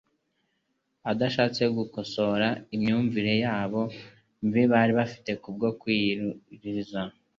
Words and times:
adashatse 1.11 1.63
gukosora 1.77 2.47
imyumvire 2.75 3.33
yabo 3.43 3.81
mibi 4.41 4.63
bari 4.73 4.91
bafite 4.99 5.31
kubwo 5.41 5.67
kwiyiriza, 5.79 7.01